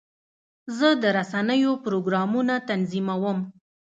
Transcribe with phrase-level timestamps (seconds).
[0.77, 3.39] زه د رسنیو پروګرامونه تنظیموم.